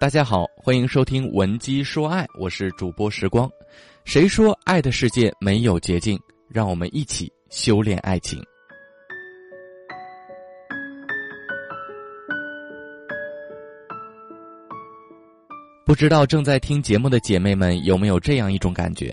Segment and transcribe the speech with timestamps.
[0.00, 3.50] 大家好，欢迎收听《文姬说爱》，我是主播时光。
[4.04, 6.16] 谁说爱的世界没有捷径？
[6.48, 8.40] 让我们一起修炼爱情。
[15.84, 19.12] 不知道正在听节目的姐妹们有没有这样一种感觉：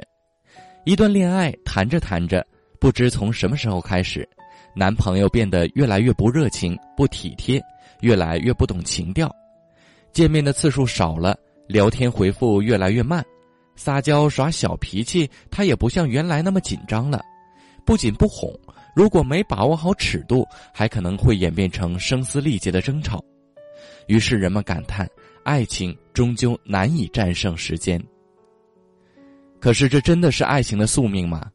[0.85, 2.45] 一段恋爱谈着谈着，
[2.79, 4.27] 不知从什么时候开始，
[4.75, 7.59] 男朋友变得越来越不热情、不体贴，
[8.01, 9.35] 越来越不懂情调。
[10.15, 11.37] 见面的次数少了，
[11.67, 13.21] 聊天回复越来越慢，
[13.75, 17.21] 撒娇耍小脾气，他也不像原来那么紧张了。
[17.85, 18.49] 不仅不哄，
[18.95, 23.21] 如果没把握好尺度，还可能会演变成声嘶力竭的争吵。
[24.07, 25.05] 于是人们感叹，
[25.43, 28.01] 爱情终究难以战胜时间。
[29.59, 31.51] 可是这真的是爱情的宿命吗？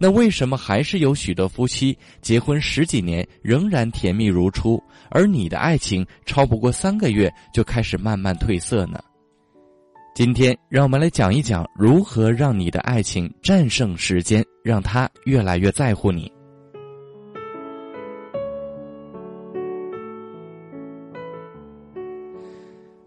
[0.00, 4.80] 那为什么还是有许多夫妻结婚十几年仍然甜蜜如初，
[5.10, 9.00] 而你的爱情超不过三个月就开始慢慢褪色呢？
[10.14, 16.30] 今天让我们来讲一讲如何让你的爱情战胜时间，让他越来越在乎你。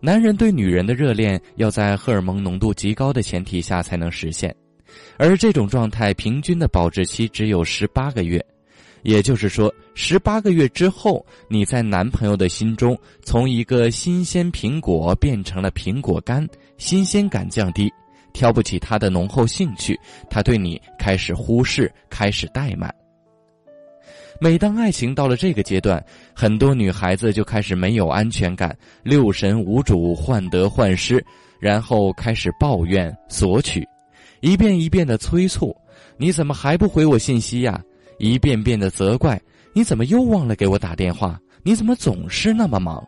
[0.01, 4.55] 男人对女人的热恋要在荷尔蒙浓度极高的前提下才能实现。
[5.17, 8.43] 而这种状态平均的保质期只有十八个月，
[9.03, 17.91] 也就是说，十八个月之后，你在男朋友的心中从一个新鲜苹果变成了苹果干，新鲜感降低，
[18.33, 22.93] 挑不起他的浓厚兴趣，他对你开始忽视，开始怠慢。
[24.39, 26.03] 每当爱情到了这个阶段，
[26.33, 31.23] 很多女孩子就开始没有安全感，六神无主，患得患失，
[31.59, 33.87] 然后开始抱怨索取。
[34.41, 35.75] 一遍一遍的催促，
[36.17, 37.81] 你怎么还不回我信息呀？
[38.17, 39.39] 一遍遍的责怪，
[39.73, 41.39] 你怎么又忘了给我打电话？
[41.63, 43.03] 你怎么总是那么忙？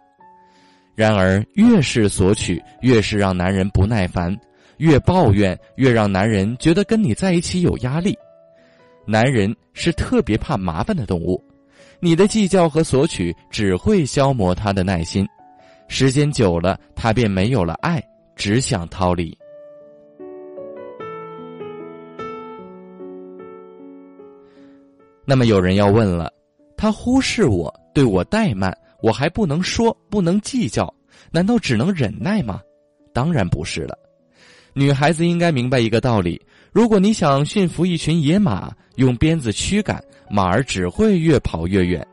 [0.95, 4.31] 然而，越是索取，越是让男人不耐烦；
[4.78, 8.15] 越抱怨，越让男人觉得跟你在一起有压力。
[9.05, 11.44] 男人是特别怕麻烦的动物，
[12.00, 15.27] 你的计较和索取只会消磨他的耐心，
[15.88, 18.02] 时间久了，他便没有了爱，
[18.36, 19.36] 只想逃离。
[25.26, 26.32] 那么有人要问了，
[26.76, 30.94] 他忽视我，对我怠慢，我还不能说，不能计较，
[31.32, 32.60] 难道只能忍耐吗？
[33.14, 33.98] 当然不是了。
[34.73, 36.42] 女孩子应该明白一个道理：
[36.72, 42.06] 如果你想驯服一群野马，用鞭子驱赶马儿，只会越跑越远。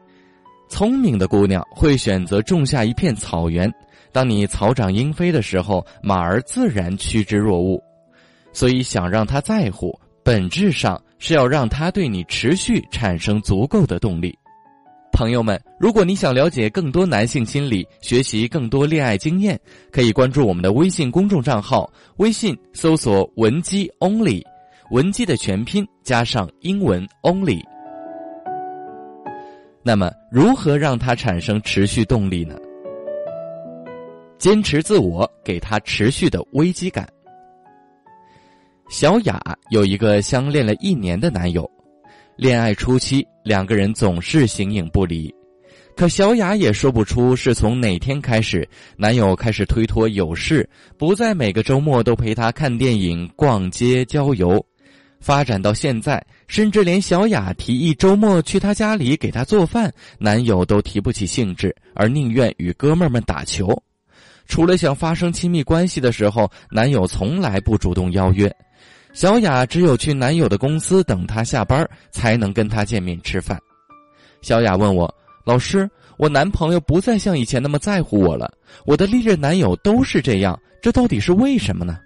[0.69, 3.69] 聪明的姑娘会选择种下一片草原，
[4.13, 7.83] 当你草长莺飞的时候，马儿自然趋之若鹜。
[8.53, 11.01] 所以，想让他在乎，本质上。
[11.21, 14.37] 是要让他对你持续产生足够的动力。
[15.13, 19.61] 朋友们，如果你想了解更多男性心理，学习更多恋爱经验，
[19.93, 24.43] 可以关注我们的微信公众账号，微信搜索“文姬 Only”，
[24.91, 27.61] 文姬的全拼加上英文 Only。
[29.83, 32.57] 那么，如何让他产生持续动力呢？
[34.39, 37.07] 坚持自我，给他持续的危机感。
[38.91, 39.41] 小雅
[39.71, 41.71] 有一个相恋了一年的男友，
[42.37, 45.33] 恋爱初期两个人总是形影不离，
[45.97, 50.69] 可小雅也说不出是从哪天开始，男友开始推脱有事，
[50.99, 54.61] 不再每个周末都陪她看电影、逛街、郊游，
[55.21, 63.81] 发展到现在，甚至连小雅提议周末去他家里给她做饭，男友都提不起兴致，而宁愿与哥们儿们打球，
[64.47, 68.53] 除了想发生亲密关系的时候，男友从来不主动邀约。
[69.13, 73.59] 小雅只有去男友的公司等他下班，才能跟他见面吃饭。
[74.41, 75.13] 小雅问我
[75.45, 78.53] ：“老师，我男朋友不再像以前那么在乎我了，
[78.87, 81.99] 我的历任男友都是这样，这到底是为什么呢？”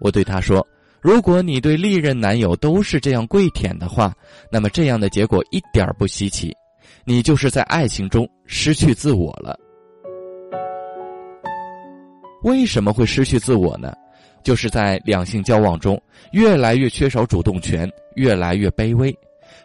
[0.00, 0.66] 我对他说
[1.02, 4.12] ：“如果你对历任男友都是这样跪舔的话，
[4.50, 6.52] 那么这样的结果一点不稀奇，
[7.04, 9.56] 你就是在爱情中失去自我了。
[12.42, 13.92] 为什么会失去自我呢？”
[14.44, 16.00] 就是在两性交往中，
[16.32, 19.16] 越来越缺少主动权，越来越卑微，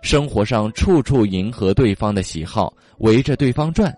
[0.02, 3.96] 生活上处处迎合对方的喜好，围着对方转，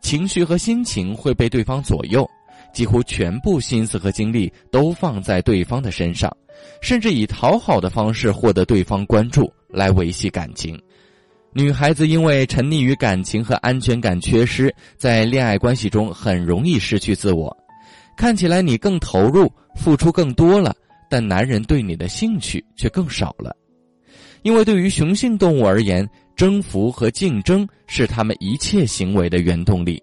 [0.00, 2.26] 情绪和心情会被对方左右，
[2.72, 6.34] 几乎全部心思和精力都放在对方的身上，
[6.80, 10.80] 甚至以讨好的方式获得对方关注来维系感情。
[11.52, 17.56] 女孩子因为沉溺于感情和安全感缺失，在恋爱关系中很容易失去自我。
[18.20, 20.76] 看起来你更投入，付出更多了，
[21.08, 23.56] 但男人对你的兴趣却更少了，
[24.42, 26.06] 因为对于雄性动物而言，
[26.36, 29.98] 征服和竞争是他们一切行为的原动力。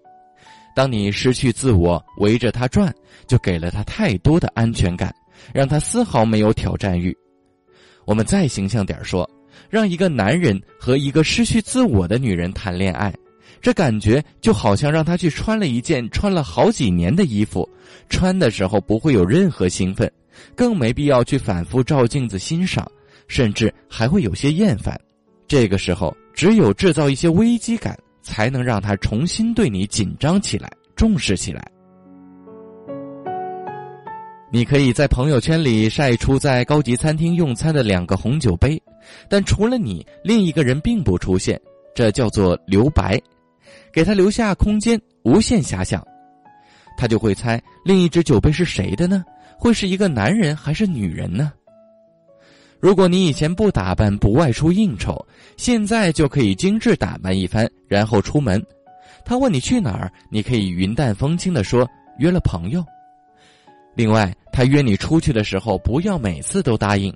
[0.74, 2.92] 当你失去自我，围着他转，
[3.28, 5.14] 就给了他太多的安全感，
[5.54, 7.16] 让他丝毫没有挑战欲。
[8.04, 9.30] 我们再形象点说，
[9.70, 13.14] 让一个男人和一个失去自我的女人谈恋爱，
[13.60, 17.68] 这感觉就好像让他去穿了一件穿了好几年的衣服，
[18.08, 20.10] 穿的时候不会有任何兴奋，
[20.54, 22.90] 更没必要去反复照镜子欣赏，
[23.26, 24.98] 甚至还会有些厌烦。
[25.46, 27.98] 这个时候，只有制造一些危机感。
[28.20, 31.66] 才能让他重新对你紧张起来，重视起来。
[34.52, 38.78] 你可以在朋友圈里晒出在高级餐厅用餐的两个红酒杯，
[39.30, 41.58] 但除了你，另一个人并不出现，
[41.94, 43.18] 这叫做留白，
[43.98, 46.06] 给他留下空间，无限遐想。
[46.96, 49.24] 他就会猜另一只酒杯是谁的呢？
[49.58, 51.52] 会是一个男人还是女人呢？
[52.78, 58.64] 如果你以前不打扮不外出应酬，现在就可以精致打扮一番，然后出门。
[59.24, 61.84] 他问你去哪儿，你可以云淡风轻地说
[62.18, 62.84] 约了朋友。
[63.96, 67.12] 另外，他约你出去的时候，不要每次都答应，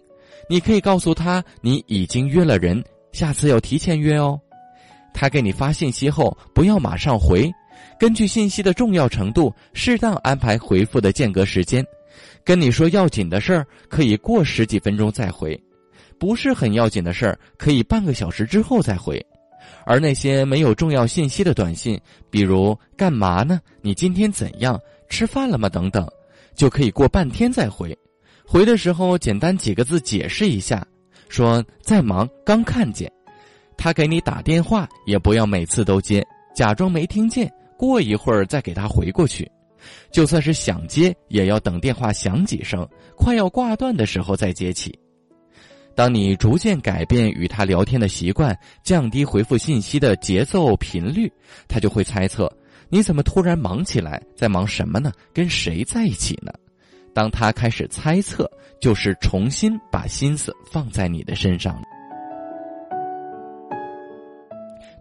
[0.50, 2.82] 你可以告诉他你已经约了人，
[3.12, 4.36] 下次要提前约哦。
[5.14, 7.52] 他给你发信息后，不要马上回，
[7.98, 11.84] 根据信息的重要程度，适当安排回复的间隔时间。
[12.44, 15.56] 跟你说要紧的事儿，可以过十几分钟再回；
[16.18, 19.24] 不是很要紧的事儿，可以半个小时之后再回。
[19.84, 22.00] 而那些没有重要信息的短信，
[22.30, 23.60] 比如“干嘛呢？
[23.80, 24.78] 你今天怎样？
[25.08, 26.06] 吃饭了吗？”等等，
[26.54, 27.96] 就可以过半天再回。
[28.44, 30.84] 回的时候简单几个字解释一下，
[31.28, 33.10] 说在忙，刚看见。
[33.76, 36.24] 他给你打电话，也不要每次都接，
[36.54, 39.50] 假装没听见，过一会儿再给他回过去。
[40.12, 44.96] 就算是想接，也要等电话响几声，快要挂断的时候再接起。
[45.94, 51.30] 当你逐渐改变与他聊天的习惯，降低回复信息的节奏频率，
[51.68, 52.50] 他就会猜测
[52.88, 55.12] 你怎么突然忙起来，在忙什么呢？
[55.34, 56.52] 跟谁在一起呢？
[57.14, 61.82] 当他开始猜测，就是重新把心思放在你的身上。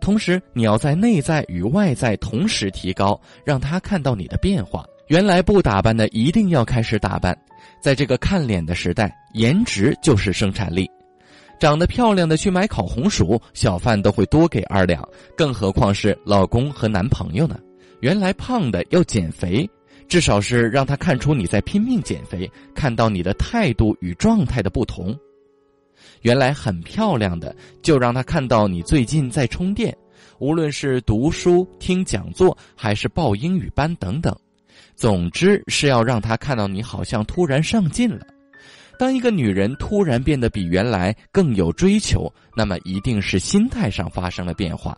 [0.02, 4.84] 同时，你要在内在与外在同时提高，让他看到你的变化。
[5.08, 7.38] 原来不打扮的，一定要开始打扮。
[7.80, 10.90] 在这个看脸的时代，颜值就是生产力。
[11.60, 15.08] 长得漂亮的去买烤红薯，小贩都会多给二两，
[15.38, 17.60] 更何况是老公和男朋友呢？
[18.00, 19.70] 原来胖的要减肥，
[20.08, 25.16] 至少是让他看出你在拼命减肥，看到你的态度与状态的不同。
[26.22, 29.96] 原来很漂亮的，就让他看到你最近在充电，
[30.40, 34.36] 无论是读书、听讲座，还是报英语班等等，
[34.96, 38.26] 总之是要让他看到你好像突然上进了。
[39.00, 44.96] 当一个女人突然变得比原来更有追求，那么一定是心态上发生了变化，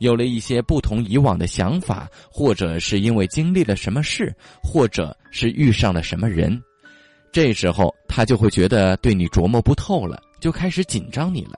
[0.00, 6.60] 有了一些不同以往的想法，或者是因为经历了什么事，或者是遇上了什么人，
[7.32, 10.22] 这时候他就会觉得对你琢磨不透了。
[10.42, 11.56] 就开始紧张你了，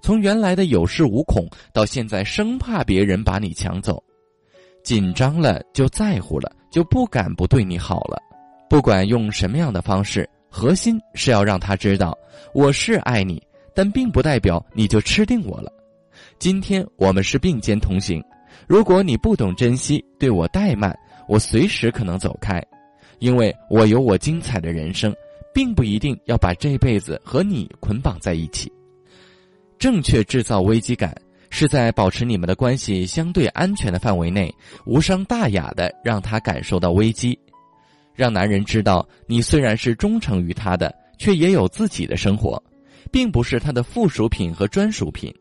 [0.00, 4.00] 从原来的有恃无恐，到现在生怕别人把你抢走，
[4.84, 8.22] 紧张了就在乎了，就不敢不对你好了。
[8.68, 12.16] 不管用什么样的方式，核心是要让他知道
[12.54, 13.42] 我是爱你，
[13.74, 15.72] 但并不代表你就吃定我了。
[16.38, 18.22] 今天我们是并肩同行，
[18.68, 20.96] 如果你不懂珍惜，对我怠慢，
[21.26, 22.62] 我随时可能走开，
[23.18, 25.12] 因为我有我精彩的人生。
[25.52, 28.70] 并不一定要把这辈子和你捆绑在一起。
[29.78, 31.14] 正确制造危机感，
[31.48, 34.54] 是在保持你们的关系相对安全的范围内，
[34.84, 37.38] 无伤大雅的让他感受到危机，
[38.14, 42.62] 让男人知道你虽然是忠诚于他的，却也有自己的生活，
[43.10, 45.34] 并不是他的附属品和专属品。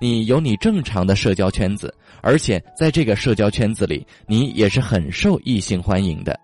[0.00, 6.38] 你有你正常的社交圈子，而且在这个社交圈子里，你也是很受异性欢迎的。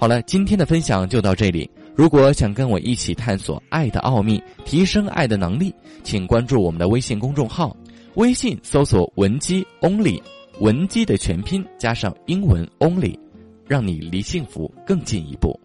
[0.00, 1.68] 好了，今天的分享就到这里。
[1.96, 5.74] 如果想跟我一起探索爱的奥秘，提升爱的能力，
[6.04, 7.76] 请关注我们的微信公众号，
[8.14, 10.22] 微信搜索“文姬 only”，
[10.60, 13.18] 文姬的全拼加上英文 “only”，
[13.66, 15.58] 让你离幸福更进一步。